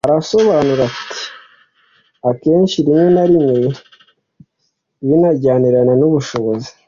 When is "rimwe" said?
2.85-3.07, 3.29-3.57